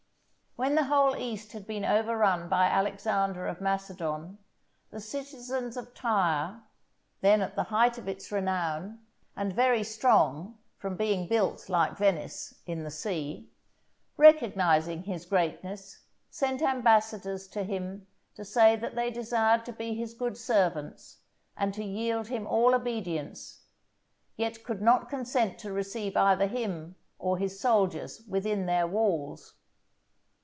[0.57, 4.37] When the whole East had been overrun by Alexander of Macedon,
[4.91, 6.59] the citizens of Tyre
[7.21, 8.99] (then at the height of its renown,
[9.33, 13.49] and very strong from being built, like Venice, in the sea),
[14.17, 18.05] recognizing his greatness, sent ambassadors to him
[18.35, 21.21] to say that they desired to be his good servants,
[21.55, 23.63] and to yield him all obedience,
[24.35, 29.55] yet could not consent to receive either him or his soldiers within their walls.